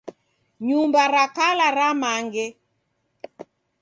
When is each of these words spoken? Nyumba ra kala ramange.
Nyumba 0.67 1.01
ra 1.13 1.25
kala 1.35 1.67
ramange. 1.77 2.45